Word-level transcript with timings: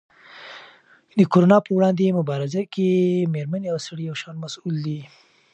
د 1.17 1.19
کرونا 1.31 1.57
په 1.65 1.71
وړاندې 1.77 2.17
مبارزه 2.19 2.61
کې 2.73 2.89
مېرمنې 3.33 3.67
او 3.73 3.79
سړي 3.87 4.03
یو 4.07 4.15
شان 4.21 4.35
مسؤل 4.43 4.75
دي. 4.85 5.01